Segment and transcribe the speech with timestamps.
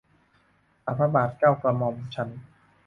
[0.83, 2.29] ฝ่าพระบาท เกล้ากระหม่อมฉัน